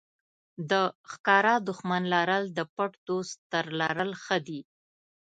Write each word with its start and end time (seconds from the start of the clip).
د 0.69 0.71
ښکاره 1.11 1.53
دښمن 1.67 2.03
لرل 2.13 2.43
د 2.57 2.59
پټ 2.75 2.91
دوست 3.07 3.37
تر 3.51 3.65
لرل 3.79 4.11
ښه 4.23 4.37
دي. 4.47 4.61